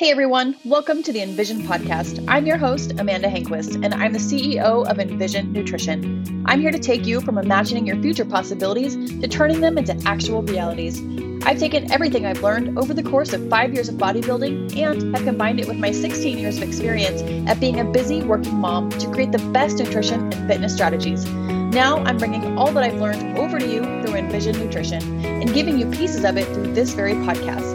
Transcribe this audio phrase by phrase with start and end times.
[0.00, 2.24] Hey everyone, welcome to the Envision podcast.
[2.26, 6.42] I'm your host, Amanda Hanquist, and I'm the CEO of Envision Nutrition.
[6.46, 10.40] I'm here to take you from imagining your future possibilities to turning them into actual
[10.40, 11.02] realities.
[11.44, 15.26] I've taken everything I've learned over the course of five years of bodybuilding and have
[15.26, 19.10] combined it with my 16 years of experience at being a busy working mom to
[19.10, 21.26] create the best nutrition and fitness strategies.
[21.26, 25.78] Now I'm bringing all that I've learned over to you through Envision Nutrition and giving
[25.78, 27.69] you pieces of it through this very podcast.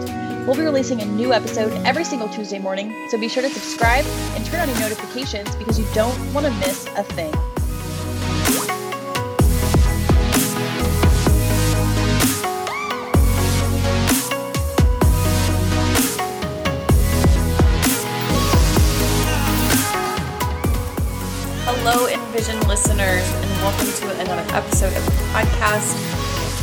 [0.46, 4.06] We'll be releasing a new episode every single Tuesday morning, so be sure to subscribe
[4.36, 7.34] and turn on your notifications because you don't want to miss a thing.
[21.66, 26.16] Hello, Envision listeners, and welcome to another episode of the podcast.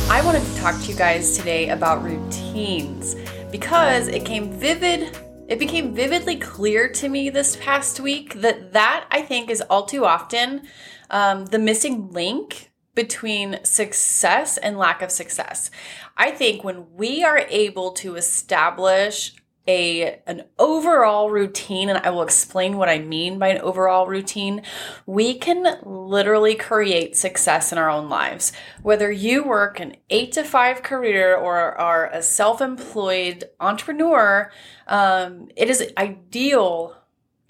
[0.09, 3.17] I wanted to talk to you guys today about routines
[3.53, 5.15] because it came vivid
[5.47, 9.85] it became vividly clear to me this past week that that i think is all
[9.85, 10.63] too often
[11.11, 15.71] um, the missing link between success and lack of success.
[16.15, 19.33] I think when we are able to establish
[19.67, 24.61] a an overall routine and I will explain what I mean by an overall routine,
[25.05, 28.51] we can literally create success in our own lives.
[28.81, 34.51] Whether you work an 8 to 5 career or are a self-employed entrepreneur,
[34.87, 36.95] um, it is ideal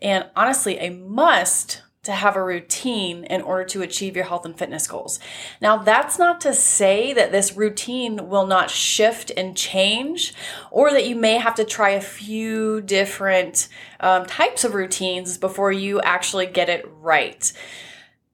[0.01, 4.57] and honestly a must to have a routine in order to achieve your health and
[4.57, 5.19] fitness goals.
[5.61, 10.33] Now, that's not to say that this routine will not shift and change,
[10.69, 13.69] or that you may have to try a few different
[14.01, 17.51] um, types of routines before you actually get it right.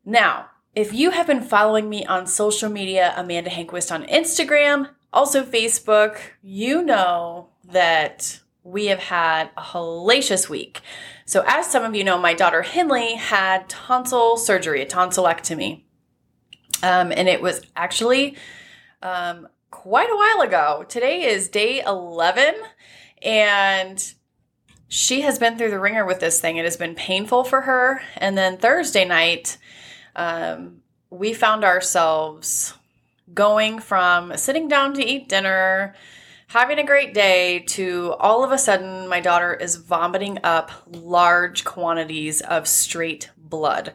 [0.03, 5.43] Now, if you have been following me on social media, Amanda Hanquist on Instagram, also
[5.43, 8.39] Facebook, you know that
[8.69, 10.81] we have had a hellacious week.
[11.25, 15.83] So, as some of you know, my daughter Henley had tonsil surgery, a tonsillectomy.
[16.81, 18.37] Um, and it was actually
[19.01, 20.85] um, quite a while ago.
[20.87, 22.55] Today is day 11,
[23.21, 24.13] and
[24.87, 26.57] she has been through the wringer with this thing.
[26.57, 28.01] It has been painful for her.
[28.17, 29.57] And then Thursday night,
[30.15, 32.73] um, we found ourselves
[33.33, 35.95] going from sitting down to eat dinner
[36.49, 41.63] having a great day to all of a sudden my daughter is vomiting up large
[41.63, 43.93] quantities of straight blood.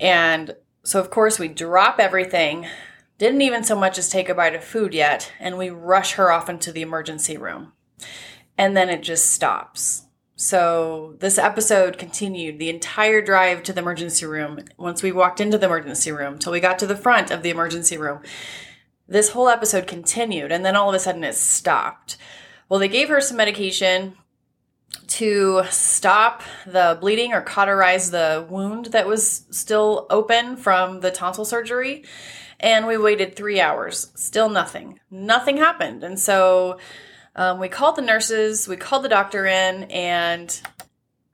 [0.00, 2.66] And so, of course, we drop everything,
[3.18, 6.30] didn't even so much as take a bite of food yet, and we rush her
[6.30, 7.72] off into the emergency room.
[8.56, 10.06] And then it just stops.
[10.36, 14.64] So, this episode continued the entire drive to the emergency room.
[14.78, 17.50] Once we walked into the emergency room, till we got to the front of the
[17.50, 18.22] emergency room,
[19.10, 22.16] this whole episode continued and then all of a sudden it stopped.
[22.68, 24.14] Well, they gave her some medication
[25.08, 31.44] to stop the bleeding or cauterize the wound that was still open from the tonsil
[31.44, 32.04] surgery.
[32.60, 34.12] And we waited three hours.
[34.14, 35.00] Still nothing.
[35.10, 36.04] Nothing happened.
[36.04, 36.78] And so
[37.34, 40.60] um, we called the nurses, we called the doctor in, and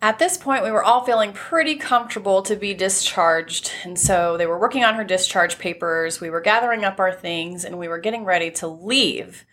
[0.02, 3.72] at this point, we were all feeling pretty comfortable to be discharged.
[3.84, 6.20] And so they were working on her discharge papers.
[6.20, 9.46] We were gathering up our things and we were getting ready to leave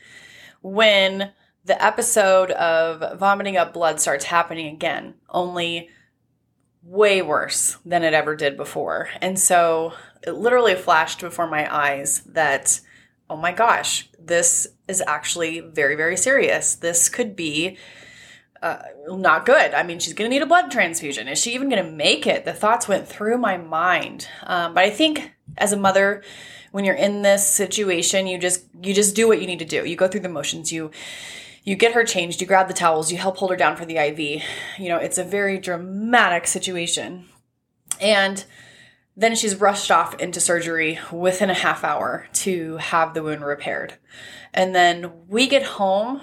[0.62, 1.32] when
[1.66, 5.90] the episode of vomiting up blood starts happening again, only
[6.84, 9.10] way worse than it ever did before.
[9.22, 12.82] And so it literally flashed before my eyes that,
[13.30, 16.76] oh my gosh, this is actually very, very serious.
[16.76, 17.78] This could be
[18.64, 19.74] uh, not good.
[19.74, 21.28] I mean, she's going to need a blood transfusion.
[21.28, 22.46] Is she even going to make it?
[22.46, 24.30] The thoughts went through my mind.
[24.44, 26.24] Um, but I think as a mother,
[26.72, 29.86] when you're in this situation, you just you just do what you need to do.
[29.86, 30.72] You go through the motions.
[30.72, 30.92] You
[31.66, 32.40] you get her changed.
[32.40, 33.12] You grab the towels.
[33.12, 34.20] You help hold her down for the IV.
[34.80, 37.26] You know, it's a very dramatic situation,
[38.00, 38.46] and
[39.18, 43.96] then she's rushed off into surgery within a half hour to have the wound repaired.
[44.54, 46.22] And then we get home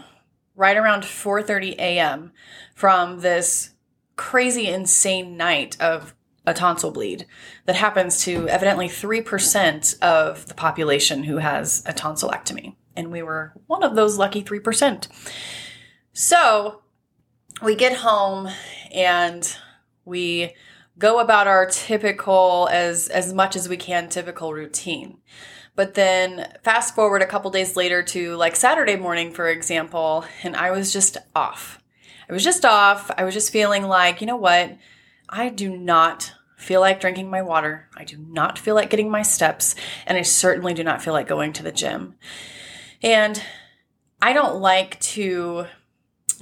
[0.60, 2.32] right around 4:30 a.m.
[2.74, 3.70] from this
[4.16, 6.14] crazy insane night of
[6.46, 7.26] a tonsil bleed
[7.64, 13.54] that happens to evidently 3% of the population who has a tonsillectomy and we were
[13.66, 15.08] one of those lucky 3%.
[16.12, 16.82] So,
[17.62, 18.48] we get home
[18.92, 19.56] and
[20.04, 20.54] we
[20.98, 25.18] go about our typical as as much as we can typical routine.
[25.80, 30.54] But then fast forward a couple days later to like Saturday morning, for example, and
[30.54, 31.82] I was just off.
[32.28, 33.10] I was just off.
[33.16, 34.76] I was just feeling like, you know what?
[35.30, 37.88] I do not feel like drinking my water.
[37.96, 39.74] I do not feel like getting my steps.
[40.04, 42.16] And I certainly do not feel like going to the gym.
[43.02, 43.42] And
[44.20, 45.64] I don't like to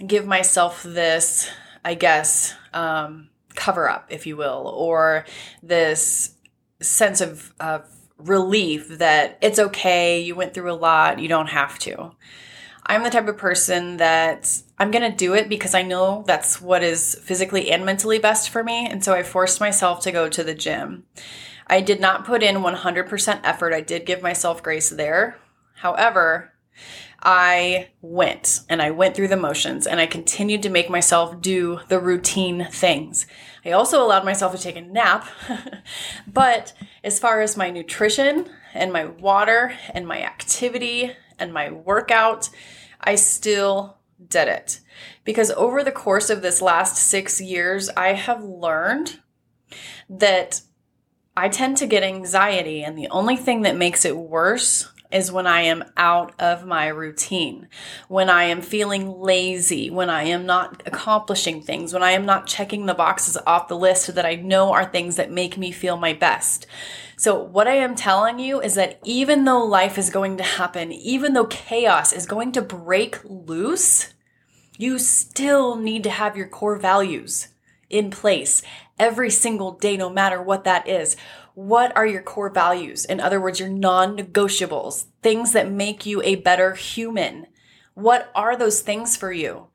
[0.05, 1.49] give myself this,
[1.85, 5.27] I guess, um, cover up, if you will, or
[5.63, 6.35] this
[6.81, 7.89] sense of, of
[8.19, 12.13] relief that it's okay, you went through a lot, you don't have to.
[12.85, 16.61] I'm the type of person that I'm going to do it because I know that's
[16.61, 18.87] what is physically and mentally best for me.
[18.87, 21.05] And so I forced myself to go to the gym.
[21.67, 23.75] I did not put in 100% effort.
[23.75, 25.37] I did give myself grace there.
[25.75, 26.55] However,
[27.23, 31.81] I went and I went through the motions and I continued to make myself do
[31.89, 33.27] the routine things.
[33.69, 35.27] I also allowed myself to take a nap.
[36.27, 36.73] but
[37.05, 42.49] as far as my nutrition and my water and my activity and my workout,
[43.01, 44.81] I still did it.
[45.25, 49.21] Because over the course of this last six years, I have learned
[50.09, 50.63] that
[51.37, 55.47] I tend to get anxiety, and the only thing that makes it worse is when
[55.47, 57.69] I am out of my routine,
[58.09, 62.47] when I am feeling lazy, when I am not accomplishing things, when I am not
[62.47, 65.97] checking the boxes off the list that I know are things that make me feel
[65.97, 66.67] my best.
[67.17, 70.93] So, what I am telling you is that even though life is going to happen,
[70.93, 74.13] even though chaos is going to break loose,
[74.77, 77.49] you still need to have your core values
[77.91, 78.63] in place
[78.99, 81.17] every single day, no matter what that is
[81.59, 83.05] what are your core values?
[83.05, 87.49] In other words, your non negotiables, things that make you a better human.
[87.95, 89.67] What are those things for you?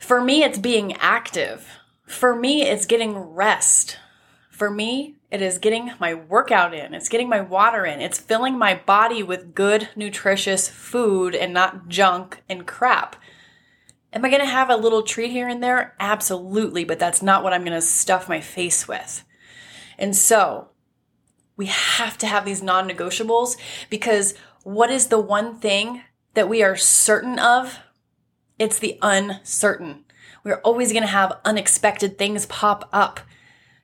[0.00, 1.68] For me, it's being active.
[2.04, 3.96] For me, it's getting rest.
[4.50, 6.94] For me, it is getting my workout in.
[6.94, 8.00] It's getting my water in.
[8.00, 13.14] It's filling my body with good, nutritious food and not junk and crap.
[14.12, 15.94] Am I going to have a little treat here and there?
[16.00, 19.24] Absolutely, but that's not what I'm going to stuff my face with.
[19.96, 20.70] And so,
[21.56, 23.56] we have to have these non negotiables
[23.90, 26.02] because what is the one thing
[26.34, 27.78] that we are certain of?
[28.58, 30.04] It's the uncertain.
[30.42, 33.20] We're always going to have unexpected things pop up.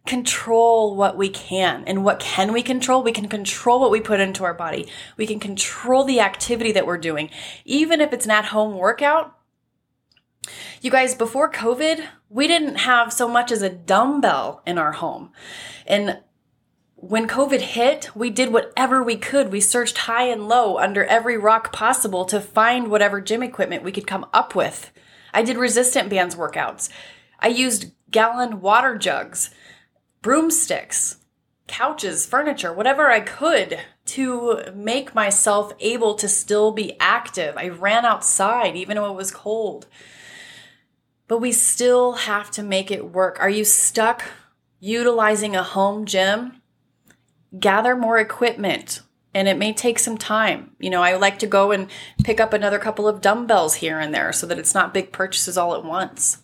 [0.06, 1.84] Control what we can.
[1.86, 3.02] And what can we control?
[3.02, 4.88] We can control what we put into our body.
[5.16, 7.30] We can control the activity that we're doing.
[7.64, 9.36] Even if it's an at home workout,
[10.80, 15.32] you guys, before COVID, we didn't have so much as a dumbbell in our home.
[15.86, 16.20] And
[17.00, 19.50] when COVID hit, we did whatever we could.
[19.50, 23.92] We searched high and low under every rock possible to find whatever gym equipment we
[23.92, 24.92] could come up with.
[25.32, 26.90] I did resistant bands workouts.
[27.38, 29.50] I used gallon water jugs,
[30.20, 31.16] broomsticks,
[31.66, 37.56] couches, furniture, whatever I could to make myself able to still be active.
[37.56, 39.86] I ran outside even though it was cold.
[41.28, 43.38] But we still have to make it work.
[43.40, 44.22] Are you stuck
[44.80, 46.59] utilizing a home gym?
[47.58, 49.02] Gather more equipment
[49.34, 50.72] and it may take some time.
[50.78, 51.88] You know, I like to go and
[52.24, 55.56] pick up another couple of dumbbells here and there so that it's not big purchases
[55.56, 56.42] all at once.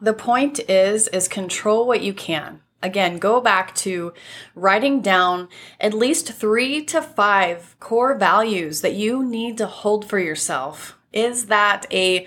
[0.00, 2.60] The point is is control what you can.
[2.82, 4.14] Again, go back to
[4.54, 5.48] writing down
[5.78, 10.96] at least 3 to 5 core values that you need to hold for yourself.
[11.12, 12.26] Is that a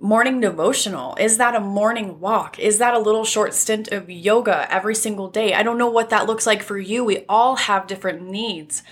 [0.00, 1.16] morning devotional?
[1.16, 2.58] Is that a morning walk?
[2.58, 5.54] Is that a little short stint of yoga every single day?
[5.54, 7.04] I don't know what that looks like for you.
[7.04, 8.82] We all have different needs.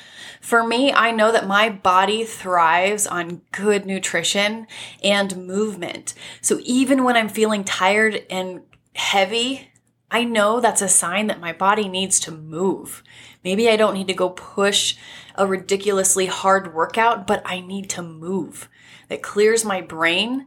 [0.41, 4.67] For me, I know that my body thrives on good nutrition
[5.03, 6.15] and movement.
[6.41, 8.63] So even when I'm feeling tired and
[8.95, 9.71] heavy,
[10.11, 13.03] I know that's a sign that my body needs to move.
[13.43, 14.97] Maybe I don't need to go push
[15.35, 18.69] a ridiculously hard workout, but I need to move.
[19.09, 20.47] That clears my brain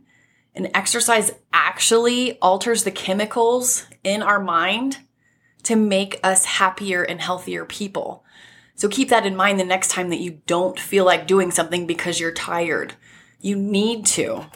[0.57, 4.97] and exercise actually alters the chemicals in our mind
[5.63, 8.25] to make us happier and healthier people.
[8.75, 11.87] So keep that in mind the next time that you don't feel like doing something
[11.87, 12.95] because you're tired.
[13.39, 14.47] You need to.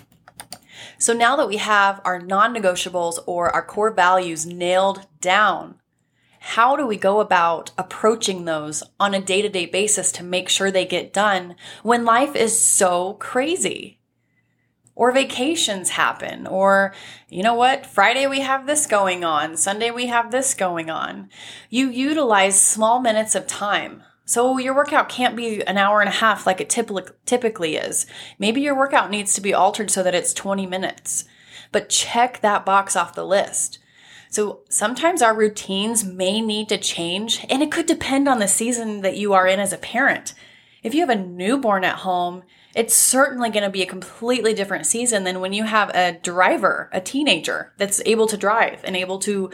[0.97, 5.75] So now that we have our non negotiables or our core values nailed down,
[6.39, 10.49] how do we go about approaching those on a day to day basis to make
[10.49, 14.00] sure they get done when life is so crazy?
[14.95, 16.93] Or vacations happen or
[17.29, 21.29] you know what friday we have this going on sunday we have this going on.
[21.69, 24.03] You utilize small minutes of time.
[24.25, 28.05] So your workout can't be an hour and a half like it typically is.
[28.39, 31.25] Maybe your workout needs to be altered so that it's 20 minutes.
[31.71, 33.79] But check that box off the list.
[34.29, 39.01] So sometimes our routines may need to change and it could depend on the season
[39.01, 40.33] that you are in as a parent.
[40.83, 42.43] If you have a newborn at home
[42.75, 46.89] it's certainly going to be a completely different season than when you have a driver,
[46.91, 49.49] a teenager that's able to drive and able to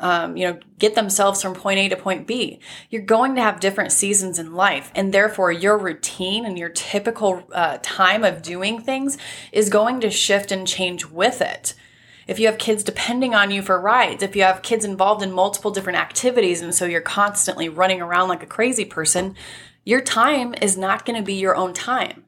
[0.00, 2.60] um, you know, get themselves from point A to point B.
[2.90, 7.44] You're going to have different seasons in life, and therefore your routine and your typical
[7.52, 9.18] uh, time of doing things
[9.52, 11.74] is going to shift and change with it.
[12.26, 15.32] If you have kids depending on you for rides, if you have kids involved in
[15.32, 19.34] multiple different activities, and so you're constantly running around like a crazy person,
[19.84, 22.24] your time is not going to be your own time.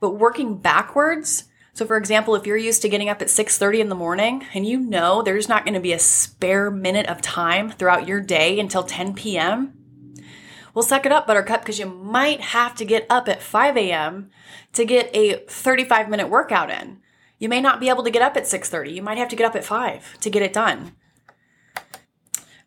[0.00, 3.88] But working backwards, so for example, if you're used to getting up at 6:30 in
[3.88, 7.70] the morning and you know there's not going to be a spare minute of time
[7.70, 9.74] throughout your day until 10 p.m.,
[10.76, 14.30] well, suck it up, Buttercup, because you might have to get up at 5 a.m.
[14.74, 16.98] to get a 35 minute workout in.
[17.38, 18.92] You may not be able to get up at 6:30.
[18.92, 20.92] You might have to get up at 5 to get it done.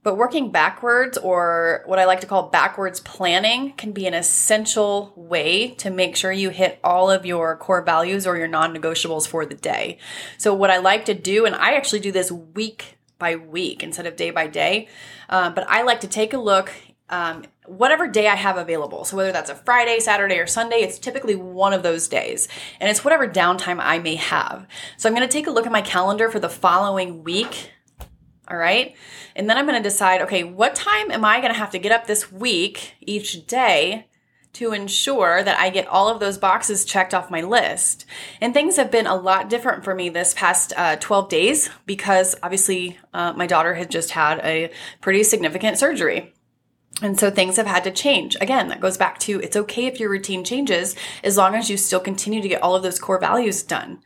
[0.02, 5.12] But working backwards, or what I like to call backwards planning, can be an essential
[5.16, 9.28] way to make sure you hit all of your core values or your non negotiables
[9.28, 9.98] for the day.
[10.38, 14.06] So, what I like to do, and I actually do this week by week instead
[14.06, 14.88] of day by day,
[15.28, 16.72] uh, but I like to take a look.
[17.10, 19.04] Um, whatever day I have available.
[19.04, 22.48] So whether that's a Friday, Saturday, or Sunday, it's typically one of those days.
[22.80, 24.68] And it's whatever downtime I may have.
[24.98, 27.72] So I'm going to take a look at my calendar for the following week
[28.50, 28.96] all right.
[29.36, 31.80] And then I'm going to decide, okay, what time am I going to have to
[31.80, 34.08] get up this week each day
[34.54, 38.06] to ensure that I get all of those boxes checked off my list.
[38.42, 42.36] And things have been a lot different for me this past uh, 12 days because
[42.42, 46.34] obviously uh, my daughter had just had a pretty significant surgery.
[47.02, 48.36] And so things have had to change.
[48.42, 51.78] Again, that goes back to it's okay if your routine changes as long as you
[51.78, 54.00] still continue to get all of those core values done.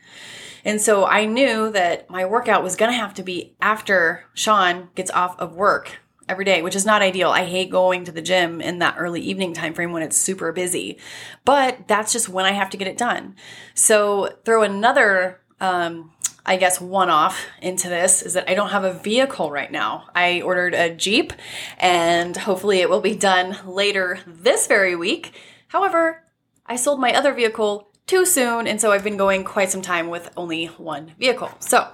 [0.65, 4.89] And so I knew that my workout was going to have to be after Sean
[4.96, 7.29] gets off of work every day, which is not ideal.
[7.29, 10.51] I hate going to the gym in that early evening time frame when it's super
[10.51, 10.98] busy.
[11.43, 13.36] But that's just when I have to get it done.
[13.74, 16.12] So throw another um,
[16.46, 20.10] I guess one off into this is that I don't have a vehicle right now.
[20.13, 21.32] I ordered a Jeep
[21.77, 25.34] and hopefully it will be done later this very week.
[25.70, 26.24] However,
[26.65, 28.67] I sold my other vehicle too soon.
[28.67, 31.50] And so I've been going quite some time with only one vehicle.
[31.60, 31.88] So,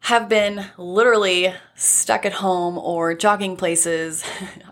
[0.00, 4.24] have been literally stuck at home or jogging places.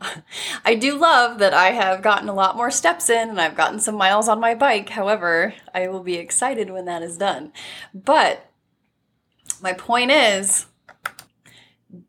[0.64, 3.81] I do love that I have gotten a lot more steps in and I've gotten
[3.81, 4.88] some miles on my bike.
[4.88, 7.52] However, I will be excited when that is done.
[7.93, 8.49] But
[9.61, 10.66] my point is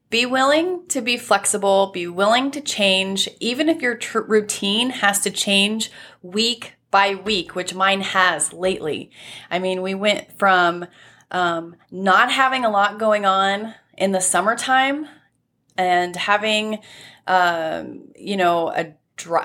[0.10, 5.20] be willing to be flexible, be willing to change, even if your tr- routine has
[5.22, 5.92] to change
[6.22, 9.12] week by week, which mine has lately.
[9.50, 10.86] I mean, we went from
[11.32, 15.08] um, not having a lot going on in the summertime
[15.78, 16.80] and having,
[17.28, 18.94] um, you know, a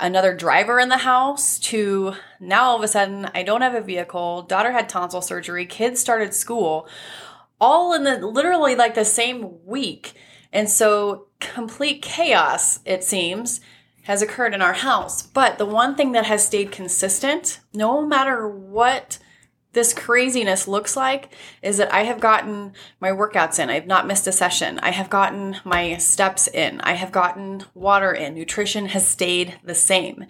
[0.01, 3.81] another driver in the house to now all of a sudden I don't have a
[3.81, 4.43] vehicle.
[4.43, 5.65] Daughter had tonsil surgery.
[5.65, 6.89] Kids started school,
[7.61, 10.15] all in the literally like the same week,
[10.53, 13.61] and so complete chaos it seems
[14.03, 15.23] has occurred in our house.
[15.23, 19.19] But the one thing that has stayed consistent, no matter what
[19.73, 23.71] this craziness looks like, is that I have gotten my workouts in.
[23.71, 24.81] I have not missed a session.
[24.81, 26.81] I have gotten my steps in.
[26.81, 28.35] I have gotten water in.
[28.35, 30.27] Nutrition has stayed the same.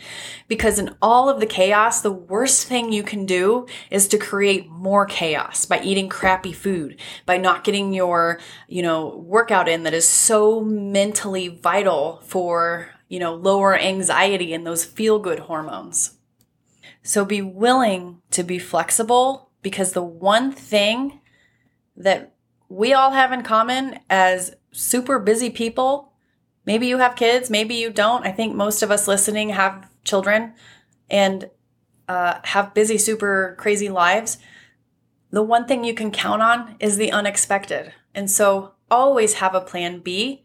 [0.46, 4.68] Because in all of the chaos, the worst thing you can do is to create
[4.68, 9.94] more chaos by eating crappy food, by not getting your, you know, workout in that
[9.94, 16.12] is so mentally vital for you know, lower anxiety and those feel good hormones.
[17.02, 21.20] So be willing to be flexible because the one thing
[21.96, 22.32] that
[22.68, 26.12] we all have in common as super busy people,
[26.64, 28.24] maybe you have kids, maybe you don't.
[28.24, 30.54] I think most of us listening have children
[31.10, 31.50] and
[32.08, 34.38] uh, have busy, super crazy lives.
[35.32, 37.92] The one thing you can count on is the unexpected.
[38.14, 40.44] And so always have a plan B.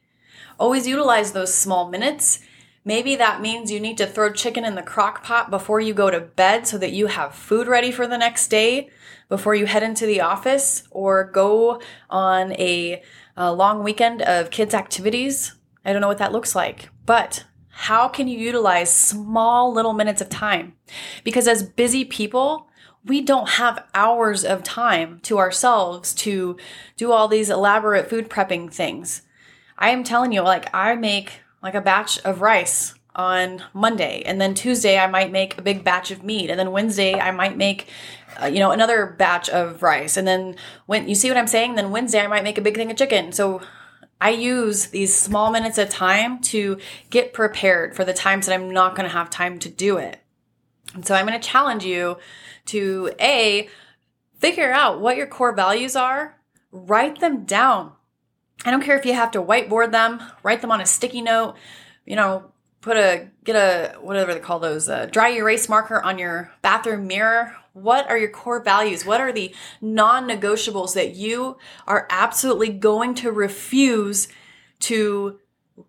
[0.58, 2.40] Always utilize those small minutes
[2.88, 6.12] Maybe that means you need to throw chicken in the crock pot before you go
[6.12, 8.92] to bed so that you have food ready for the next day
[9.28, 13.02] before you head into the office or go on a,
[13.36, 15.56] a long weekend of kids' activities.
[15.84, 20.22] I don't know what that looks like, but how can you utilize small little minutes
[20.22, 20.76] of time?
[21.24, 22.70] Because as busy people,
[23.04, 26.56] we don't have hours of time to ourselves to
[26.98, 29.24] do all these elaborate food prepping things.
[29.78, 34.22] I am telling you, like, I make like a batch of rice on Monday.
[34.26, 36.50] And then Tuesday, I might make a big batch of meat.
[36.50, 37.90] And then Wednesday, I might make,
[38.42, 40.16] uh, you know, another batch of rice.
[40.16, 42.76] And then when you see what I'm saying, then Wednesday, I might make a big
[42.76, 43.32] thing of chicken.
[43.32, 43.62] So
[44.22, 46.78] I use these small minutes of time to
[47.10, 50.20] get prepared for the times that I'm not going to have time to do it.
[50.94, 52.18] And so I'm going to challenge you
[52.68, 53.70] to A,
[54.38, 56.38] figure out what your core values are,
[56.72, 57.94] write them down
[58.64, 61.56] I don't care if you have to whiteboard them, write them on a sticky note,
[62.06, 66.52] you know, put a get a whatever they call those dry erase marker on your
[66.62, 67.56] bathroom mirror.
[67.74, 69.06] What are your core values?
[69.06, 74.30] What are the non-negotiables that you are absolutely going to refuse
[74.82, 75.40] to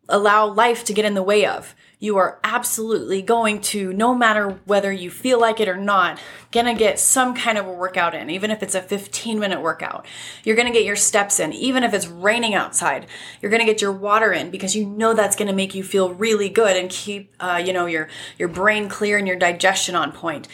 [0.08, 4.60] allow life to get in the way of you are absolutely going to, no matter
[4.66, 6.20] whether you feel like it or not,
[6.52, 10.06] gonna get some kind of a workout in, even if it's a 15 minute workout.
[10.44, 13.06] You're gonna get your steps in, even if it's raining outside.
[13.40, 16.50] You're gonna get your water in because you know that's gonna make you feel really
[16.50, 20.48] good and keep, uh, you know, your your brain clear and your digestion on point.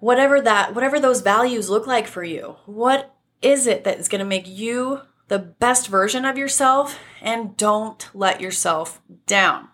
[0.00, 4.24] Whatever that, whatever those values look like for you, what is it that is gonna
[4.24, 9.68] make you the best version of yourself and don't let yourself down.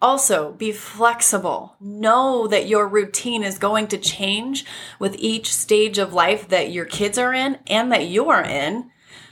[0.00, 1.74] Also, be flexible.
[1.80, 4.64] Know that your routine is going to change
[5.00, 8.90] with each stage of life that your kids are in and that you are in.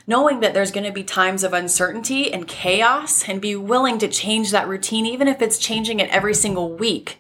[0.08, 4.06] Knowing that there's going to be times of uncertainty and chaos, and be willing to
[4.06, 7.18] change that routine, even if it's changing it every single week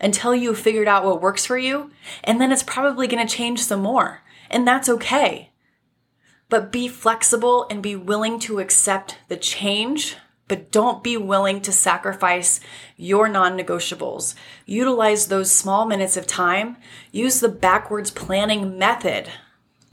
[0.00, 1.90] until you've figured out what works for you.
[2.24, 4.22] And then it's probably going to change some more.
[4.48, 5.50] And that's okay.
[6.48, 10.16] But be flexible and be willing to accept the change
[10.50, 12.58] but don't be willing to sacrifice
[12.96, 14.34] your non negotiables.
[14.66, 16.76] Utilize those small minutes of time.
[17.12, 19.28] Use the backwards planning method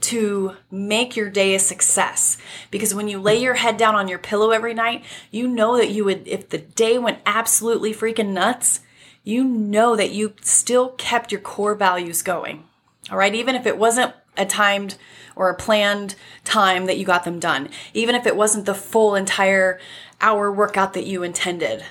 [0.00, 2.38] to make your day a success.
[2.72, 5.90] Because when you lay your head down on your pillow every night, you know that
[5.92, 8.80] you would, if the day went absolutely freaking nuts,
[9.22, 12.64] you know that you still kept your core values going.
[13.12, 13.34] All right.
[13.34, 14.96] Even if it wasn't a timed
[15.36, 19.14] or a planned time that you got them done, even if it wasn't the full
[19.14, 19.78] entire
[20.20, 21.84] hour workout that you intended.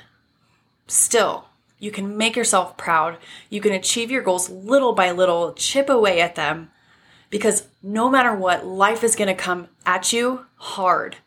[0.87, 1.45] Still,
[1.79, 3.17] you can make yourself proud.
[3.49, 6.71] You can achieve your goals little by little, chip away at them,
[7.29, 11.17] because no matter what, life is going to come at you hard.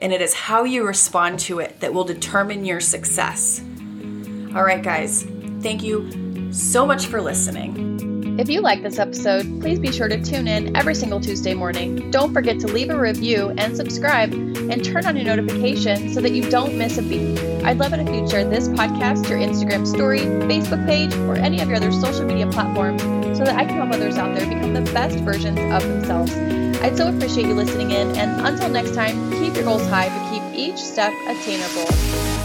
[0.00, 3.60] And it is how you respond to it that will determine your success.
[4.54, 5.22] All right, guys,
[5.60, 8.05] thank you so much for listening.
[8.38, 12.10] If you like this episode, please be sure to tune in every single Tuesday morning.
[12.10, 16.32] Don't forget to leave a review and subscribe and turn on your notifications so that
[16.32, 17.38] you don't miss a beat.
[17.64, 21.62] I'd love it if you'd share this podcast, your Instagram story, Facebook page, or any
[21.62, 23.02] of your other social media platforms
[23.38, 26.32] so that I can help others out there become the best versions of themselves.
[26.82, 30.30] I'd so appreciate you listening in, and until next time, keep your goals high, but
[30.30, 32.35] keep each step attainable.